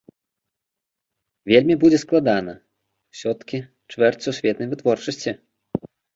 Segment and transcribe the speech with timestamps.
[1.51, 2.55] Вельмі будзе складана,
[3.15, 3.57] усё-ткі
[3.91, 5.31] чвэрць сусветнай вытворчасці.